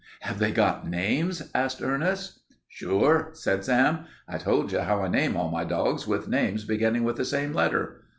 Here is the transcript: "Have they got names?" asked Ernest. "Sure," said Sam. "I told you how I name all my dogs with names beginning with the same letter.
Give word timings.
"Have 0.21 0.39
they 0.39 0.51
got 0.51 0.89
names?" 0.89 1.51
asked 1.53 1.79
Ernest. 1.79 2.39
"Sure," 2.67 3.29
said 3.33 3.63
Sam. 3.63 4.05
"I 4.27 4.39
told 4.39 4.71
you 4.71 4.79
how 4.79 5.03
I 5.03 5.07
name 5.09 5.37
all 5.37 5.51
my 5.51 5.63
dogs 5.63 6.07
with 6.07 6.27
names 6.27 6.65
beginning 6.65 7.03
with 7.03 7.17
the 7.17 7.23
same 7.23 7.53
letter. 7.53 8.01